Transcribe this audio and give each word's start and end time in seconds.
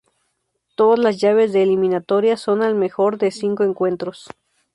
Todas 0.73 0.97
las 0.97 1.19
llaves 1.19 1.53
de 1.53 1.61
eliminatorias 1.61 2.41
son 2.41 2.63
al 2.63 2.73
mejor 2.73 3.19
de 3.19 3.29
cinco 3.29 3.63
encuentros. 3.63 4.31